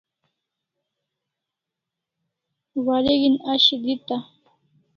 Wareg'in 2.85 3.35
ashi 3.53 3.75
deta 3.83 4.17